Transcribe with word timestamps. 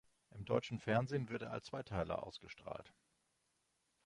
Im 0.31 0.45
deutschen 0.45 0.79
Fernsehen 0.79 1.29
wird 1.29 1.43
er 1.43 1.51
als 1.51 1.67
Zweiteiler 1.67 2.23
ausgestrahlt. 2.25 2.91